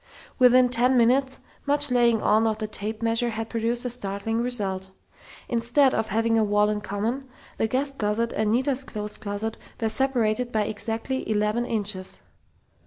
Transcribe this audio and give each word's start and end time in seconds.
Within 0.39 0.69
ten 0.69 0.97
minutes, 0.97 1.39
much 1.67 1.91
laying 1.91 2.23
on 2.23 2.47
of 2.47 2.57
the 2.57 2.65
tape 2.65 3.03
measure 3.03 3.29
had 3.29 3.51
produced 3.51 3.85
a 3.85 3.89
startling 3.91 4.41
result. 4.41 4.89
Instead 5.47 5.93
of 5.93 6.07
having 6.07 6.39
a 6.39 6.43
wall 6.43 6.71
in 6.71 6.81
common, 6.81 7.25
the 7.59 7.67
guest 7.67 7.99
closet 7.99 8.33
and 8.33 8.51
Nita's 8.51 8.83
clothes 8.83 9.17
closet 9.17 9.57
were 9.79 9.89
separated 9.89 10.51
by 10.51 10.63
exactly 10.63 11.29
eleven 11.29 11.67
inches! 11.67 12.21